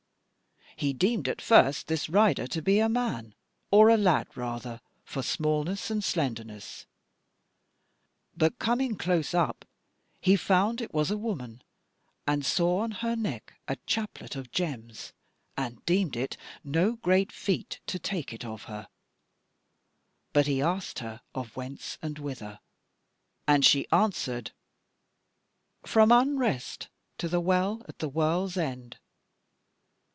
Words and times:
He 0.77 0.93
deemed 0.93 1.27
at 1.29 1.43
first 1.43 1.85
this 1.85 2.09
rider 2.09 2.47
to 2.47 2.59
be 2.59 2.79
a 2.79 2.89
man, 2.89 3.35
or 3.69 3.89
a 3.89 3.97
lad 3.97 4.35
rather 4.35 4.81
for 5.05 5.21
smallness 5.21 5.91
and 5.91 6.03
slenderness, 6.03 6.87
but 8.35 8.57
coming 8.57 8.95
close 8.95 9.35
up 9.35 9.63
he 10.21 10.35
found 10.35 10.81
it 10.81 10.91
was 10.93 11.11
a 11.11 11.17
woman, 11.17 11.61
and 12.25 12.43
saw 12.43 12.79
on 12.79 12.91
her 12.91 13.15
neck 13.15 13.53
a 13.67 13.75
chaplet 13.85 14.35
of 14.35 14.49
gems, 14.51 15.13
and 15.55 15.85
deemed 15.85 16.15
it 16.15 16.35
no 16.63 16.93
great 16.93 17.31
feat 17.31 17.79
to 17.85 17.99
take 17.99 18.33
it 18.33 18.43
of 18.45 18.63
her: 18.63 18.87
but 20.33 20.47
he 20.47 20.63
asked 20.63 20.97
her 20.97 21.21
of 21.35 21.55
whence 21.55 21.99
and 22.01 22.17
whither, 22.17 22.59
and 23.47 23.63
she 23.65 23.87
answered: 23.91 24.49
"'From 25.85 26.11
unrest 26.11 26.87
to 27.19 27.27
the 27.27 27.41
Well 27.41 27.83
at 27.87 27.99
the 27.99 28.09
World's 28.09 28.57
End.' 28.57 28.97